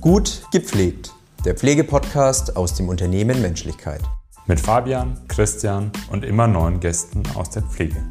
[0.00, 1.12] Gut gepflegt,
[1.44, 4.00] der Pflegepodcast aus dem Unternehmen Menschlichkeit.
[4.46, 8.02] Mit Fabian, Christian und immer neuen Gästen aus der Pflege.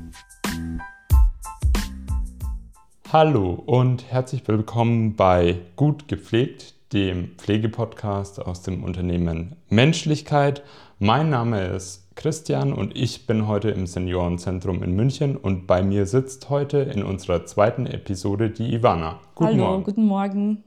[3.12, 10.62] Hallo und herzlich willkommen bei Gut gepflegt, dem Pflegepodcast aus dem Unternehmen Menschlichkeit.
[11.00, 16.06] Mein Name ist Christian und ich bin heute im Seniorenzentrum in München und bei mir
[16.06, 19.20] sitzt heute in unserer zweiten Episode die Ivana.
[19.34, 19.84] Guten Hallo, Morgen.
[19.86, 20.64] guten Morgen.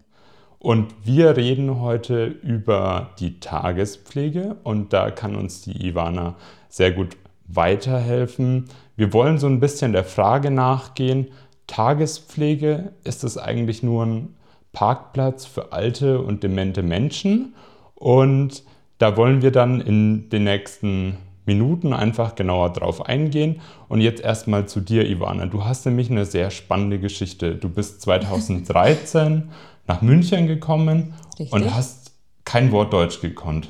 [0.63, 6.37] Und wir reden heute über die Tagespflege und da kann uns die Ivana
[6.69, 7.17] sehr gut
[7.49, 8.67] weiterhelfen.
[8.95, 11.33] Wir wollen so ein bisschen der Frage nachgehen,
[11.67, 14.37] Tagespflege, ist es eigentlich nur ein
[14.73, 17.57] Parkplatz für alte und demente Menschen?
[17.97, 18.63] Und
[18.99, 23.61] da wollen wir dann in den nächsten Minuten einfach genauer drauf eingehen.
[23.89, 25.47] Und jetzt erstmal zu dir, Ivana.
[25.47, 27.57] Du hast nämlich eine sehr spannende Geschichte.
[27.57, 29.51] Du bist 2013
[29.93, 31.53] nach München gekommen Richtig.
[31.53, 32.13] und hast
[32.45, 33.69] kein Wort Deutsch gekonnt.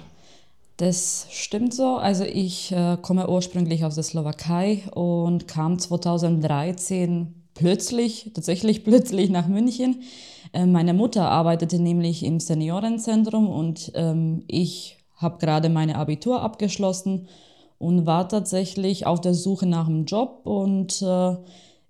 [0.77, 1.97] Das stimmt so.
[1.97, 9.49] Also ich äh, komme ursprünglich aus der Slowakei und kam 2013 plötzlich, tatsächlich plötzlich nach
[9.49, 10.03] München.
[10.53, 17.27] Äh, meine Mutter arbeitete nämlich im Seniorenzentrum und ähm, ich habe gerade meine Abitur abgeschlossen
[17.79, 21.37] und war tatsächlich auf der Suche nach einem Job und äh,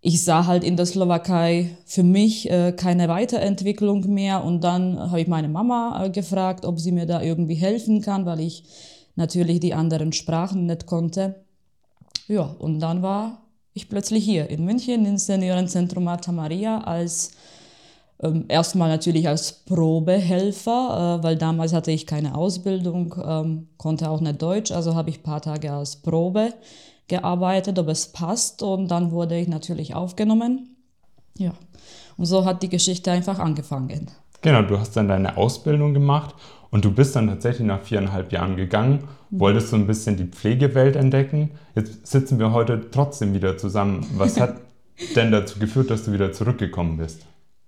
[0.05, 4.43] ich sah halt in der Slowakei für mich äh, keine Weiterentwicklung mehr.
[4.43, 8.27] Und dann habe ich meine Mama äh, gefragt, ob sie mir da irgendwie helfen kann,
[8.27, 8.65] weil ich
[9.15, 11.37] natürlich die anderen Sprachen nicht konnte.
[12.27, 13.43] Ja, und dann war
[13.75, 17.31] ich plötzlich hier in München im Seniorenzentrum Marta Maria als
[18.21, 24.21] ähm, erstmal natürlich als Probehelfer, äh, weil damals hatte ich keine Ausbildung, ähm, konnte auch
[24.21, 26.55] nicht Deutsch, also habe ich ein paar Tage als Probe
[27.13, 30.77] gearbeitet, ob es passt und dann wurde ich natürlich aufgenommen.
[31.37, 31.53] Ja,
[32.17, 34.11] und so hat die Geschichte einfach angefangen.
[34.41, 36.35] Genau, du hast dann deine Ausbildung gemacht
[36.71, 40.97] und du bist dann tatsächlich nach viereinhalb Jahren gegangen, wolltest so ein bisschen die Pflegewelt
[40.97, 41.51] entdecken.
[41.75, 44.07] Jetzt sitzen wir heute trotzdem wieder zusammen.
[44.17, 44.57] Was hat
[45.17, 47.27] denn dazu geführt, dass du wieder zurückgekommen bist?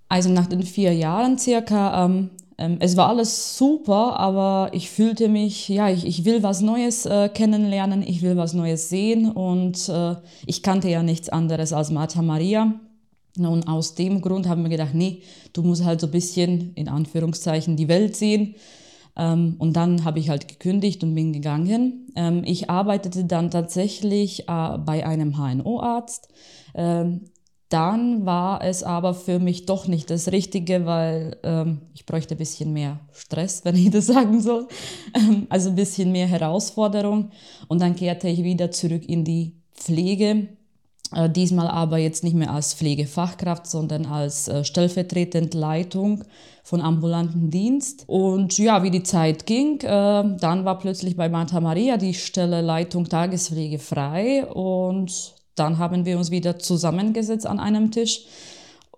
[0.09, 5.69] Also nach den vier Jahren circa ähm, es war alles super, aber ich fühlte mich,
[5.69, 10.15] ja, ich, ich will was Neues äh, kennenlernen, ich will was Neues sehen und äh,
[10.47, 12.75] ich kannte ja nichts anderes als Marta Maria.
[13.37, 15.22] Und aus dem Grund haben wir gedacht, nee,
[15.53, 18.54] du musst halt so ein bisschen in Anführungszeichen die Welt sehen.
[19.16, 22.12] Ähm, und dann habe ich halt gekündigt und bin gegangen.
[22.14, 26.28] Ähm, ich arbeitete dann tatsächlich äh, bei einem HNO-Arzt.
[26.75, 27.22] Ähm,
[27.69, 32.38] dann war es aber für mich doch nicht das Richtige, weil ähm, ich bräuchte ein
[32.38, 34.69] bisschen mehr Stress, wenn ich das sagen soll.
[35.14, 37.30] Ähm, also ein bisschen mehr Herausforderung.
[37.69, 40.48] Und dann kehrte ich wieder zurück in die Pflege.
[41.14, 46.25] Äh, diesmal aber jetzt nicht mehr als Pflegefachkraft, sondern als äh, stellvertretend Leitung
[46.62, 48.04] von ambulanten Dienst.
[48.06, 52.60] Und ja, wie die Zeit ging, äh, dann war plötzlich bei Martha Maria die Stelle
[52.62, 58.26] Leitung Tagespflege frei und dann haben wir uns wieder zusammengesetzt an einem Tisch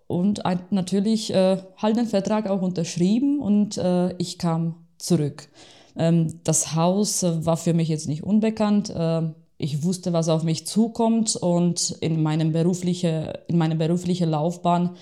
[0.07, 5.49] und natürlich äh, halt den Vertrag auch unterschrieben und äh, ich kam zurück.
[5.97, 8.91] Ähm, das Haus war für mich jetzt nicht unbekannt.
[8.91, 9.23] Äh,
[9.59, 14.97] ich wusste, was auf mich zukommt und in, meinem berufliche, in meiner beruflichen Laufbahn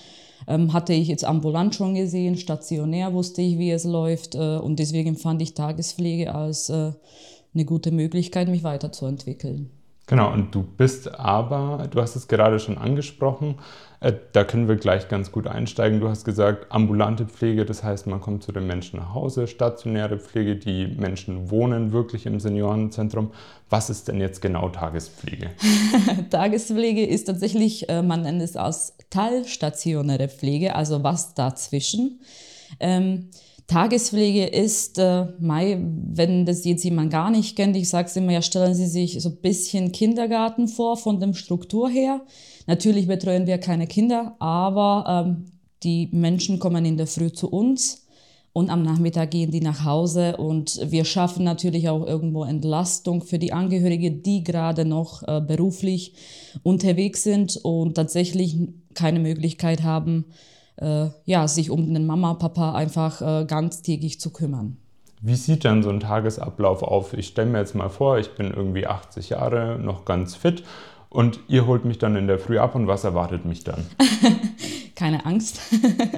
[0.47, 4.79] ähm, hatte ich jetzt ambulant schon gesehen, stationär wusste ich, wie es läuft äh, und
[4.79, 6.91] deswegen fand ich Tagespflege als äh,
[7.53, 9.71] eine gute Möglichkeit, mich weiterzuentwickeln.
[10.07, 13.55] Genau, und du bist aber, du hast es gerade schon angesprochen,
[14.01, 15.99] äh, da können wir gleich ganz gut einsteigen.
[15.99, 20.19] Du hast gesagt, ambulante Pflege, das heißt, man kommt zu den Menschen nach Hause, stationäre
[20.19, 23.31] Pflege, die Menschen wohnen wirklich im Seniorenzentrum.
[23.71, 25.49] Was ist denn jetzt genau Tagespflege?
[26.29, 32.19] Tagespflege ist tatsächlich, äh, man nennt es als teilstationäre Pflege, also was dazwischen.
[32.79, 33.29] Ähm,
[33.67, 38.31] Tagespflege ist, äh, Mai, wenn das jetzt jemand gar nicht kennt, ich sage es immer,
[38.31, 42.21] ja, stellen Sie sich so ein bisschen Kindergarten vor von der Struktur her.
[42.67, 45.45] Natürlich betreuen wir keine Kinder, aber ähm,
[45.83, 48.05] die Menschen kommen in der Früh zu uns
[48.53, 53.37] und am Nachmittag gehen die nach Hause und wir schaffen natürlich auch irgendwo Entlastung für
[53.37, 56.13] die Angehörigen, die gerade noch äh, beruflich
[56.63, 58.57] unterwegs sind und tatsächlich
[58.93, 60.25] keine Möglichkeit haben,
[60.77, 64.77] äh, ja, sich um den Mama, Papa einfach äh, ganztägig zu kümmern.
[65.21, 67.13] Wie sieht dann so ein Tagesablauf auf?
[67.13, 70.63] Ich stelle mir jetzt mal vor, ich bin irgendwie 80 Jahre, noch ganz fit
[71.09, 73.85] und ihr holt mich dann in der Früh ab und was erwartet mich dann?
[74.95, 75.59] Keine Angst.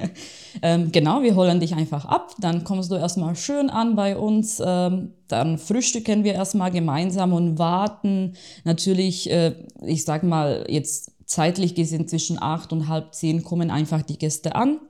[0.62, 4.62] ähm, genau, wir holen dich einfach ab, dann kommst du erstmal schön an bei uns,
[4.64, 8.34] ähm, dann frühstücken wir erstmal gemeinsam und warten
[8.64, 9.54] natürlich, äh,
[9.86, 14.56] ich sag mal jetzt zeitlich gesehen zwischen acht und halb zehn kommen einfach die Gäste
[14.56, 14.80] an.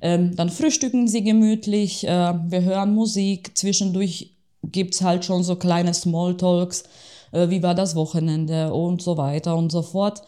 [0.00, 5.56] Ähm, dann frühstücken sie gemütlich, äh, wir hören Musik, zwischendurch gibt es halt schon so
[5.56, 6.84] kleine Smalltalks,
[7.32, 10.22] äh, wie war das Wochenende und so weiter und so fort.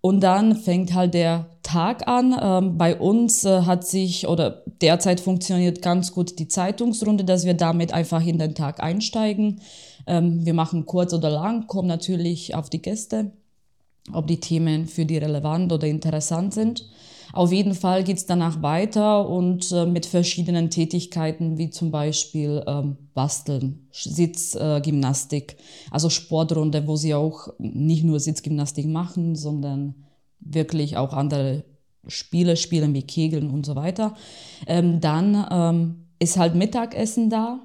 [0.00, 2.36] Und dann fängt halt der Tag an.
[2.40, 7.54] Ähm, bei uns äh, hat sich oder derzeit funktioniert ganz gut die Zeitungsrunde, dass wir
[7.54, 9.60] damit einfach in den Tag einsteigen.
[10.06, 13.30] Ähm, wir machen kurz oder lang, kommen natürlich auf die Gäste,
[14.12, 16.88] ob die Themen für die relevant oder interessant sind.
[17.32, 22.62] Auf jeden Fall geht es danach weiter und äh, mit verschiedenen Tätigkeiten wie zum Beispiel
[22.66, 25.56] ähm, Basteln, Sitzgymnastik, äh,
[25.90, 29.94] also Sportrunde, wo sie auch nicht nur Sitzgymnastik machen, sondern
[30.40, 31.64] wirklich auch andere
[32.06, 34.14] Spiele spielen wie Kegeln und so weiter.
[34.66, 37.60] Ähm, dann ähm, ist halt Mittagessen da.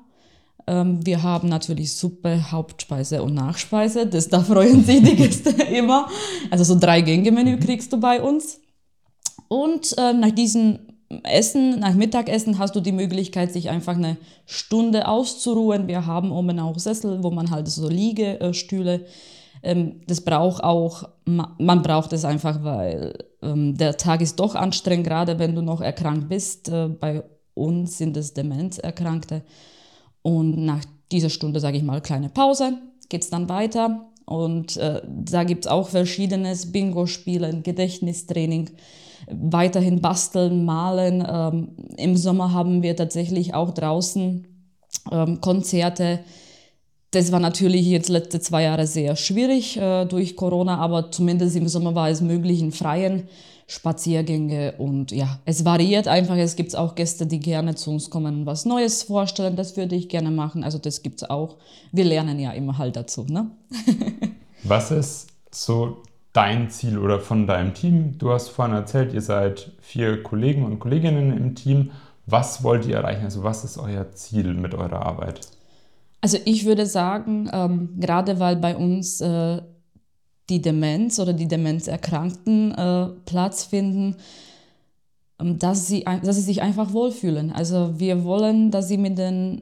[0.68, 4.06] Ähm, wir haben natürlich Suppe, Hauptspeise und Nachspeise.
[4.06, 6.08] Das, da freuen sich die Gäste immer.
[6.52, 8.60] Also so drei Gänge-Menü kriegst du bei uns.
[9.48, 10.80] Und äh, nach diesem
[11.24, 15.88] Essen, nach Mittagessen hast du die Möglichkeit, sich einfach eine Stunde auszuruhen.
[15.88, 19.06] Wir haben oben auch Sessel, wo man halt so Liegestühle.
[19.64, 25.08] Ähm, das braucht auch, man braucht es einfach, weil ähm, der Tag ist doch anstrengend,
[25.08, 26.68] gerade wenn du noch erkrankt bist.
[26.68, 27.24] Äh, bei
[27.54, 29.44] uns sind es Demenzerkrankte.
[30.28, 30.84] Und nach
[31.14, 32.74] dieser Stunde, sage ich mal, kleine Pause,
[33.08, 34.10] geht es dann weiter.
[34.26, 38.72] Und äh, da gibt es auch verschiedenes Bingo-Spielen, Gedächtnistraining
[39.32, 41.26] weiterhin basteln, malen.
[41.26, 44.46] Ähm, Im Sommer haben wir tatsächlich auch draußen
[45.14, 46.20] ähm, Konzerte.
[47.12, 51.70] Das war natürlich jetzt letzte zwei Jahre sehr schwierig äh, durch Corona, aber zumindest im
[51.70, 53.30] Sommer war es möglich in freien
[53.70, 56.38] Spaziergänge und ja, es variiert einfach.
[56.38, 59.58] Es gibt auch Gäste, die gerne zu uns kommen und was Neues vorstellen.
[59.58, 60.64] Das würde ich gerne machen.
[60.64, 61.58] Also das gibt es auch.
[61.92, 63.26] Wir lernen ja immer halt dazu.
[63.26, 63.52] Ne?
[64.64, 65.98] was ist so
[66.32, 68.18] dein Ziel oder von deinem Team?
[68.18, 71.92] Du hast vorhin erzählt, ihr seid vier Kollegen und Kolleginnen im Team.
[72.26, 73.26] Was wollt ihr erreichen?
[73.26, 75.42] Also was ist euer Ziel mit eurer Arbeit?
[76.22, 79.62] Also ich würde sagen, ähm, gerade weil bei uns äh,
[80.50, 84.16] die Demenz oder die Demenzerkrankten äh, Platz finden,
[85.40, 87.52] ähm, dass, sie, dass sie sich einfach wohlfühlen.
[87.52, 89.62] Also wir wollen, dass sie mit den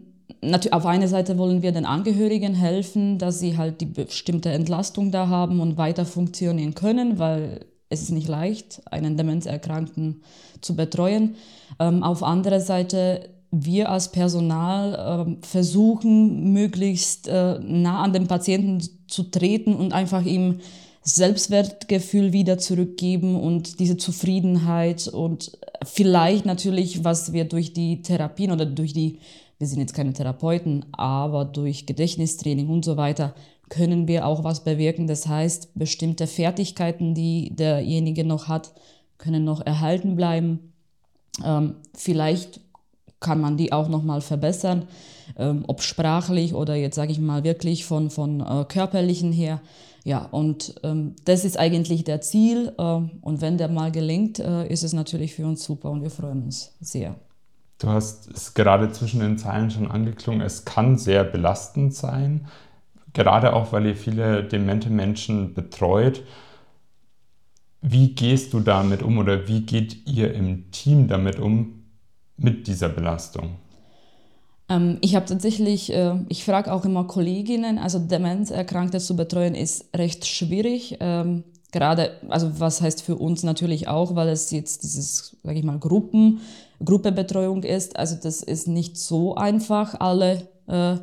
[0.72, 5.28] auf einer Seite wollen wir den Angehörigen helfen, dass sie halt die bestimmte Entlastung da
[5.28, 10.22] haben und weiter funktionieren können, weil es ist nicht leicht, einen Demenzerkrankten
[10.62, 11.36] zu betreuen.
[11.80, 18.82] Ähm, auf anderer Seite wir als Personal äh, versuchen, möglichst äh, nah an den Patienten
[19.08, 20.60] zu treten und einfach ihm
[21.04, 28.66] Selbstwertgefühl wieder zurückgeben und diese Zufriedenheit und vielleicht natürlich, was wir durch die Therapien oder
[28.66, 29.20] durch die
[29.58, 33.34] wir sind jetzt keine Therapeuten, aber durch Gedächtnistraining und so weiter
[33.70, 35.08] können wir auch was bewirken.
[35.08, 38.74] Das heißt, bestimmte Fertigkeiten, die derjenige noch hat,
[39.18, 40.74] können noch erhalten bleiben.
[41.44, 42.60] Ähm, vielleicht
[43.20, 44.88] kann man die auch noch mal verbessern,
[45.38, 49.62] ähm, ob sprachlich oder jetzt sage ich mal wirklich von, von äh, körperlichen her.
[50.04, 52.74] Ja, und ähm, das ist eigentlich der Ziel.
[52.78, 56.12] Äh, und wenn der mal gelingt, äh, ist es natürlich für uns super und wir
[56.12, 57.16] freuen uns sehr.
[57.80, 62.48] Du hast es gerade zwischen den Zeilen schon angeklungen, es kann sehr belastend sein,
[63.14, 66.24] gerade auch weil ihr viele demente Menschen betreut.
[67.82, 71.75] Wie gehst du damit um oder wie geht ihr im Team damit um,
[72.38, 73.56] mit dieser Belastung?
[74.70, 79.86] Ähm, ich habe tatsächlich, äh, ich frage auch immer Kolleginnen, also Demenzerkrankte zu betreuen ist
[79.96, 80.98] recht schwierig.
[81.00, 85.66] Ähm, gerade, also was heißt für uns natürlich auch, weil es jetzt dieses, sage ich
[85.66, 86.40] mal, Gruppen
[86.84, 87.98] Gruppebetreuung ist.
[87.98, 90.98] Also das ist nicht so einfach, alle äh,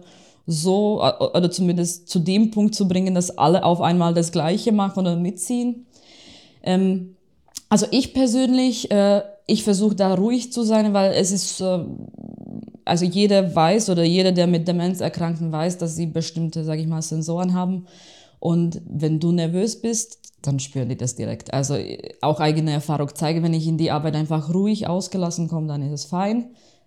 [0.47, 4.73] so äh, oder zumindest zu dem Punkt zu bringen, dass alle auf einmal das Gleiche
[4.73, 5.87] machen oder mitziehen.
[6.62, 7.17] Ähm,
[7.69, 11.85] also ich persönlich, äh, ich versuche da ruhig zu sein, weil es ist, äh,
[12.87, 16.87] also jeder weiß oder jeder, der mit Demenz erkranken weiß, dass sie bestimmte, sage ich
[16.87, 17.87] mal, Sensoren haben.
[18.40, 21.52] Und wenn du nervös bist, dann spüren die das direkt.
[21.52, 21.76] Also
[22.23, 25.92] auch eigene Erfahrung zeige, wenn ich in die Arbeit einfach ruhig ausgelassen komme, dann ist
[25.92, 26.47] es fein.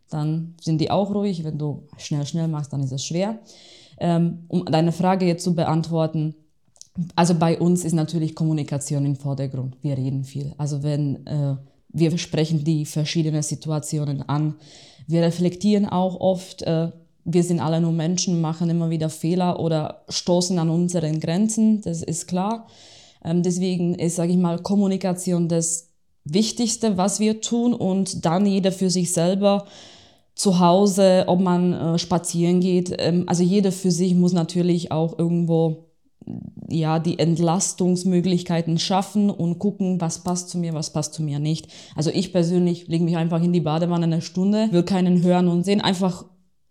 [0.09, 1.43] Dann sind die auch ruhig.
[1.43, 3.37] Wenn du schnell, schnell machst, dann ist es schwer.
[3.99, 6.33] Ähm, um deine Frage jetzt zu beantworten,
[7.15, 9.77] also bei uns ist natürlich Kommunikation im Vordergrund.
[9.83, 10.53] Wir reden viel.
[10.57, 11.55] Also wenn äh,
[11.95, 14.55] wir sprechen die verschiedenen Situationen an,
[15.07, 16.61] wir reflektieren auch oft.
[16.63, 16.91] Äh,
[17.23, 21.81] wir sind alle nur Menschen, machen immer wieder Fehler oder stoßen an unseren Grenzen.
[21.81, 22.67] Das ist klar.
[23.23, 25.89] Ähm, deswegen ist, sage ich mal, Kommunikation das
[26.23, 29.65] Wichtigste, was wir tun und dann jeder für sich selber
[30.35, 32.93] zu Hause, ob man äh, spazieren geht.
[32.99, 35.85] Ähm, also jeder für sich muss natürlich auch irgendwo
[36.67, 41.67] ja, die Entlastungsmöglichkeiten schaffen und gucken, was passt zu mir, was passt zu mir nicht.
[41.95, 45.63] Also ich persönlich lege mich einfach in die Badewanne eine Stunde, will keinen hören und
[45.63, 46.25] sehen, einfach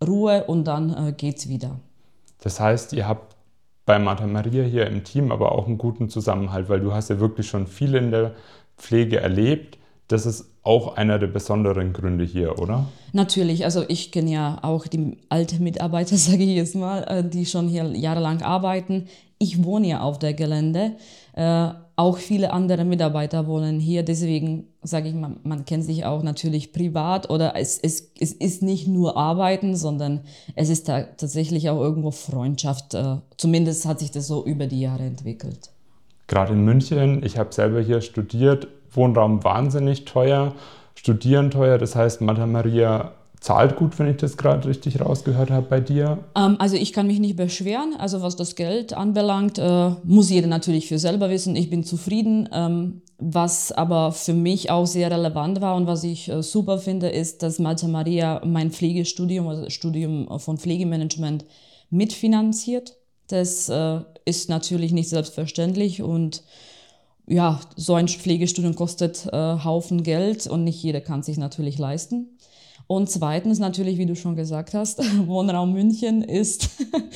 [0.05, 1.79] Ruhe und dann äh, geht's wieder.
[2.41, 3.35] Das heißt, ihr habt
[3.85, 7.19] bei Martha Maria hier im Team aber auch einen guten Zusammenhalt, weil du hast ja
[7.19, 8.33] wirklich schon viel in der
[8.77, 9.77] Pflege erlebt.
[10.07, 12.87] Das ist auch einer der besonderen Gründe hier, oder?
[13.13, 17.45] Natürlich, also ich kenne ja auch die alten Mitarbeiter, sage ich jetzt mal, äh, die
[17.45, 19.07] schon hier jahrelang arbeiten.
[19.37, 20.93] Ich wohne ja auf der Gelände.
[21.33, 24.03] Äh, auch viele andere Mitarbeiter wohnen hier.
[24.03, 28.63] Deswegen sage ich mal, man kennt sich auch natürlich privat oder es, es, es ist
[28.63, 30.21] nicht nur Arbeiten, sondern
[30.55, 32.93] es ist tatsächlich auch irgendwo Freundschaft.
[32.93, 35.71] Äh, zumindest hat sich das so über die Jahre entwickelt.
[36.27, 40.53] Gerade in München, ich habe selber hier studiert, Wohnraum wahnsinnig teuer,
[40.95, 41.77] Studieren teuer.
[41.77, 43.11] Das heißt, Martha Maria
[43.45, 46.17] zahlt gut, wenn ich das gerade richtig rausgehört habe bei dir?
[46.35, 47.93] Ähm, also ich kann mich nicht beschweren.
[47.99, 51.55] Also was das Geld anbelangt, äh, muss jeder natürlich für selber wissen.
[51.55, 52.49] Ich bin zufrieden.
[52.51, 57.09] Ähm, was aber für mich auch sehr relevant war und was ich äh, super finde,
[57.09, 61.45] ist, dass Malta Maria mein Pflegestudium, also Studium von Pflegemanagement
[61.91, 62.97] mitfinanziert.
[63.27, 66.43] Das äh, ist natürlich nicht selbstverständlich und
[67.27, 72.35] ja, so ein Pflegestudium kostet äh, Haufen Geld und nicht jeder kann sich natürlich leisten.
[72.87, 76.69] Und zweitens natürlich, wie du schon gesagt hast, Wohnraum München ist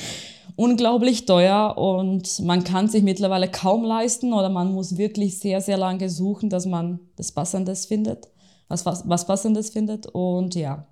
[0.56, 5.78] unglaublich teuer und man kann sich mittlerweile kaum leisten oder man muss wirklich sehr, sehr
[5.78, 8.28] lange suchen, dass man das Passendes findet,
[8.68, 10.06] was, was, was Passendes findet.
[10.06, 10.86] Und ja,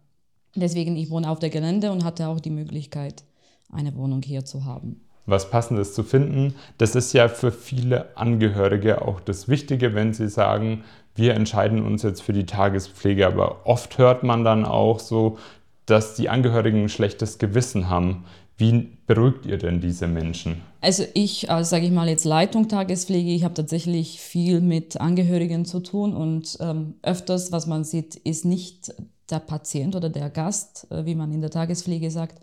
[0.54, 3.24] deswegen, ich wohne auf der Gelände und hatte auch die Möglichkeit,
[3.70, 6.54] eine Wohnung hier zu haben was Passendes zu finden.
[6.78, 10.84] Das ist ja für viele Angehörige auch das Wichtige, wenn sie sagen,
[11.18, 13.26] wir entscheiden uns jetzt für die Tagespflege.
[13.26, 15.38] Aber oft hört man dann auch so,
[15.86, 18.24] dass die Angehörigen ein schlechtes Gewissen haben.
[18.56, 20.62] Wie beruhigt ihr denn diese Menschen?
[20.80, 25.64] Also ich, also sage ich mal jetzt Leitung Tagespflege, ich habe tatsächlich viel mit Angehörigen
[25.64, 28.92] zu tun und ähm, öfters, was man sieht, ist nicht
[29.30, 32.40] der Patient oder der Gast, äh, wie man in der Tagespflege sagt,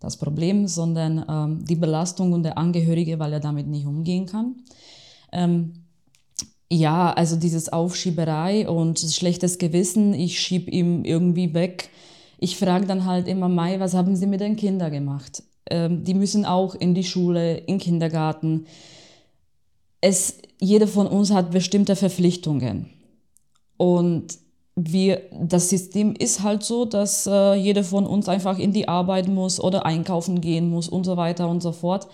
[0.00, 4.56] das Problem, sondern ähm, die Belastung und der Angehörige, weil er damit nicht umgehen kann.
[5.30, 5.81] Ähm,
[6.72, 11.90] ja, also dieses Aufschieberei und schlechtes Gewissen, ich schieb ihm irgendwie weg.
[12.38, 15.42] Ich frage dann halt immer, Mai, was haben Sie mit den Kindern gemacht?
[15.70, 18.66] Ähm, die müssen auch in die Schule, in den Kindergarten.
[20.00, 22.88] Es, jeder von uns hat bestimmte Verpflichtungen.
[23.76, 24.38] Und
[24.74, 29.28] wir, das System ist halt so, dass äh, jeder von uns einfach in die Arbeit
[29.28, 32.08] muss oder einkaufen gehen muss und so weiter und so fort.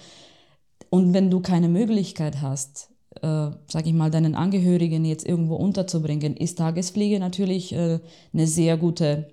[0.91, 2.89] Und wenn du keine Möglichkeit hast,
[3.23, 8.01] äh, sag ich mal, deinen Angehörigen jetzt irgendwo unterzubringen, ist Tagespflege natürlich äh,
[8.33, 9.29] eine sehr gute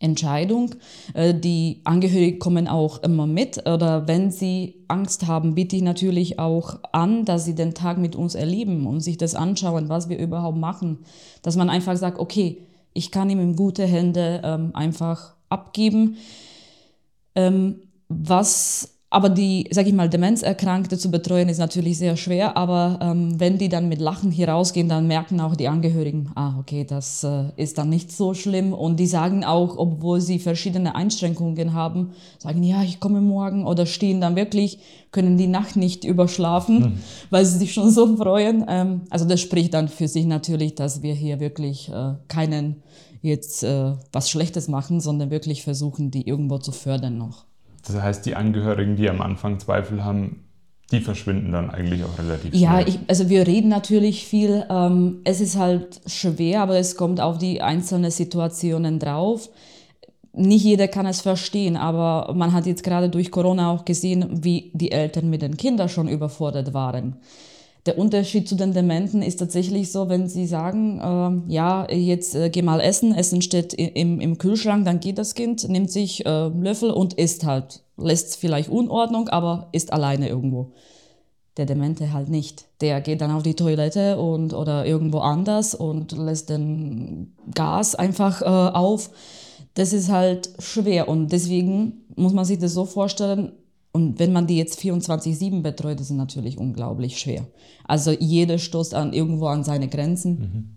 [0.00, 0.74] Entscheidung.
[1.14, 6.38] Äh, die Angehörigen kommen auch immer mit oder wenn sie Angst haben, bitte ich natürlich
[6.38, 10.18] auch an, dass sie den Tag mit uns erleben und sich das anschauen, was wir
[10.18, 10.98] überhaupt machen.
[11.42, 12.62] Dass man einfach sagt, okay,
[12.94, 16.16] ich kann ihm in gute Hände ähm, einfach abgeben.
[17.34, 22.58] Ähm, was aber die, sag ich mal, Demenzerkrankte zu betreuen, ist natürlich sehr schwer.
[22.58, 26.58] Aber ähm, wenn die dann mit Lachen hier rausgehen, dann merken auch die Angehörigen, ah,
[26.58, 28.74] okay, das äh, ist dann nicht so schlimm.
[28.74, 33.86] Und die sagen auch, obwohl sie verschiedene Einschränkungen haben, sagen, ja, ich komme morgen oder
[33.86, 34.78] stehen dann wirklich,
[35.10, 36.98] können die Nacht nicht überschlafen, mhm.
[37.30, 38.66] weil sie sich schon so freuen.
[38.68, 42.82] Ähm, also das spricht dann für sich natürlich, dass wir hier wirklich äh, keinen
[43.22, 47.47] jetzt äh, was Schlechtes machen, sondern wirklich versuchen, die irgendwo zu fördern noch.
[47.88, 50.44] Das heißt, die Angehörigen, die am Anfang Zweifel haben,
[50.90, 52.62] die verschwinden dann eigentlich auch relativ schnell.
[52.62, 54.64] Ja, ich, also wir reden natürlich viel.
[54.70, 59.50] Ähm, es ist halt schwer, aber es kommt auf die einzelnen Situationen drauf.
[60.32, 64.70] Nicht jeder kann es verstehen, aber man hat jetzt gerade durch Corona auch gesehen, wie
[64.72, 67.16] die Eltern mit den Kindern schon überfordert waren.
[67.88, 71.00] Der Unterschied zu den Dementen ist tatsächlich so, wenn sie sagen,
[71.48, 75.34] äh, ja, jetzt äh, geh mal essen, Essen steht im, im Kühlschrank, dann geht das
[75.34, 77.82] Kind, nimmt sich äh, Löffel und isst halt.
[77.96, 80.72] Lässt vielleicht Unordnung, aber isst alleine irgendwo.
[81.56, 82.66] Der Demente halt nicht.
[82.82, 88.42] Der geht dann auf die Toilette und, oder irgendwo anders und lässt den Gas einfach
[88.42, 89.08] äh, auf.
[89.72, 93.52] Das ist halt schwer und deswegen muss man sich das so vorstellen,
[93.98, 97.48] und wenn man die jetzt 24-7 betreut, ist es natürlich unglaublich schwer.
[97.82, 100.38] Also jeder stoßt an, irgendwo an seine Grenzen.
[100.38, 100.76] Mhm.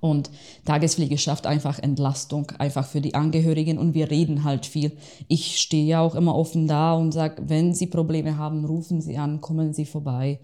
[0.00, 0.30] Und
[0.64, 3.76] Tagespflege schafft einfach Entlastung, einfach für die Angehörigen.
[3.76, 4.92] Und wir reden halt viel.
[5.28, 9.18] Ich stehe ja auch immer offen da und sage, wenn Sie Probleme haben, rufen Sie
[9.18, 10.40] an, kommen Sie vorbei.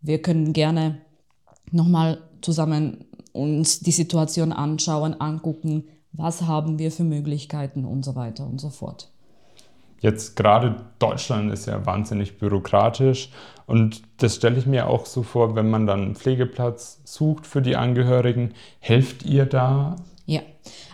[0.00, 0.98] Wir können gerne
[1.72, 5.82] nochmal zusammen uns die Situation anschauen, angucken,
[6.12, 9.10] was haben wir für Möglichkeiten und so weiter und so fort.
[10.06, 13.28] Jetzt gerade Deutschland ist ja wahnsinnig bürokratisch
[13.66, 17.60] und das stelle ich mir auch so vor, wenn man dann einen Pflegeplatz sucht für
[17.60, 18.54] die Angehörigen.
[18.78, 19.96] Helft ihr da?
[20.24, 20.42] Ja,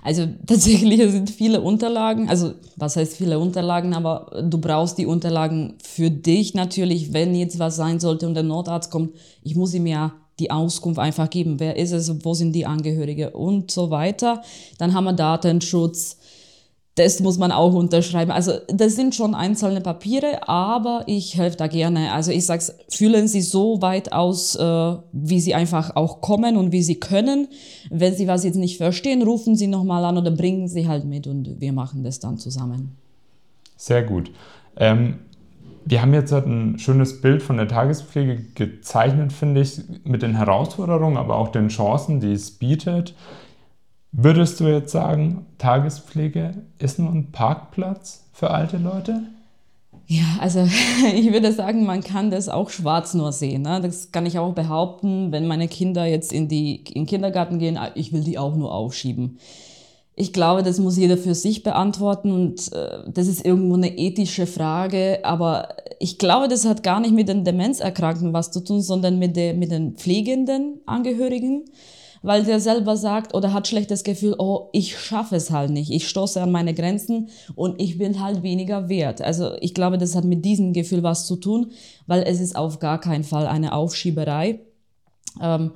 [0.02, 5.74] also tatsächlich sind viele Unterlagen, also was heißt viele Unterlagen, aber du brauchst die Unterlagen
[5.84, 9.84] für dich natürlich, wenn jetzt was sein sollte und der Notarzt kommt, ich muss ihm
[9.84, 14.40] ja die Auskunft einfach geben, wer ist es, wo sind die Angehörige und so weiter.
[14.78, 16.16] Dann haben wir Datenschutz,
[16.94, 18.30] das muss man auch unterschreiben.
[18.30, 22.12] Also das sind schon einzelne Papiere, aber ich helfe da gerne.
[22.12, 26.70] Also ich sage, fühlen Sie so weit aus, äh, wie Sie einfach auch kommen und
[26.70, 27.48] wie Sie können.
[27.90, 31.26] Wenn Sie was jetzt nicht verstehen, rufen Sie nochmal an oder bringen Sie halt mit
[31.26, 32.96] und wir machen das dann zusammen.
[33.76, 34.30] Sehr gut.
[34.76, 35.20] Ähm,
[35.84, 40.36] wir haben jetzt halt ein schönes Bild von der Tagespflege gezeichnet, finde ich, mit den
[40.36, 43.14] Herausforderungen, aber auch den Chancen, die es bietet.
[44.12, 49.22] Würdest du jetzt sagen, Tagespflege ist nur ein Parkplatz für alte Leute?
[50.06, 50.60] Ja, also
[51.14, 53.62] ich würde sagen, man kann das auch schwarz nur sehen.
[53.62, 53.80] Ne?
[53.80, 57.78] Das kann ich auch behaupten, wenn meine Kinder jetzt in, die, in den Kindergarten gehen,
[57.78, 59.38] ah, ich will die auch nur aufschieben.
[60.14, 64.46] Ich glaube, das muss jeder für sich beantworten und äh, das ist irgendwo eine ethische
[64.46, 65.20] Frage.
[65.22, 65.68] Aber
[66.00, 69.54] ich glaube, das hat gar nicht mit den Demenzerkrankten was zu tun, sondern mit, der,
[69.54, 71.64] mit den pflegenden Angehörigen
[72.22, 76.08] weil der selber sagt oder hat schlechtes Gefühl, oh, ich schaffe es halt nicht, ich
[76.08, 79.20] stoße an meine Grenzen und ich bin halt weniger wert.
[79.20, 81.72] Also ich glaube, das hat mit diesem Gefühl was zu tun,
[82.06, 84.60] weil es ist auf gar keinen Fall eine Aufschieberei.
[85.40, 85.72] Ähm,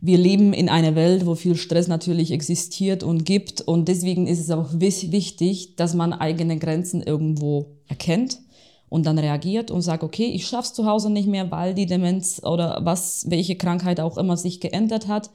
[0.00, 4.40] wir leben in einer Welt, wo viel Stress natürlich existiert und gibt und deswegen ist
[4.40, 8.40] es auch wichtig, dass man eigene Grenzen irgendwo erkennt
[8.88, 12.42] und dann reagiert und sagt, okay, ich schaff's zu Hause nicht mehr, weil die Demenz
[12.44, 15.30] oder was, welche Krankheit auch immer sich geändert hat.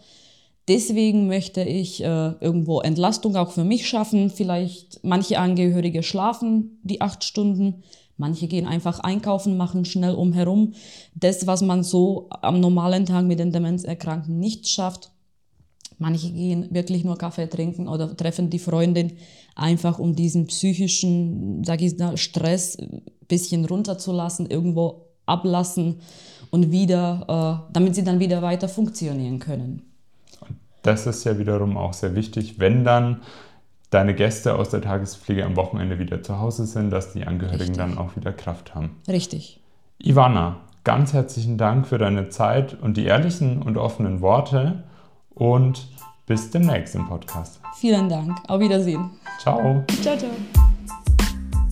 [0.72, 4.30] Deswegen möchte ich äh, irgendwo Entlastung auch für mich schaffen.
[4.30, 7.84] Vielleicht manche Angehörige schlafen die acht Stunden,
[8.16, 10.72] manche gehen einfach einkaufen, machen schnell umherum.
[11.14, 15.12] Das, was man so am normalen Tag mit den Demenzerkrankten nicht schafft.
[15.98, 19.18] Manche gehen wirklich nur Kaffee trinken oder treffen die Freundin
[19.58, 26.00] einfach, um diesen psychischen, sag ich mal, Stress ein bisschen runterzulassen, irgendwo ablassen
[26.50, 29.91] und wieder, äh, damit sie dann wieder weiter funktionieren können
[30.84, 33.22] das ist ja wiederum auch sehr wichtig, wenn dann
[33.90, 37.78] deine Gäste aus der Tagespflege am Wochenende wieder zu Hause sind, dass die Angehörigen Richtig.
[37.78, 38.98] dann auch wieder Kraft haben.
[39.08, 39.60] Richtig.
[40.00, 44.84] Ivana, ganz herzlichen Dank für deine Zeit und die ehrlichen und offenen Worte
[45.30, 45.88] und
[46.26, 47.60] bis demnächst im Podcast.
[47.76, 48.38] Vielen Dank.
[48.48, 49.12] Auf Wiedersehen.
[49.40, 49.84] Ciao.
[50.02, 50.32] Ciao, ciao.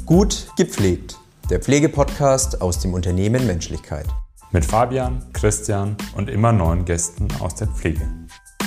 [0.06, 1.17] Gut gepflegt.
[1.50, 4.08] Der Pflegepodcast aus dem Unternehmen Menschlichkeit.
[4.52, 8.18] Mit Fabian, Christian und immer neuen Gästen aus der Pflege.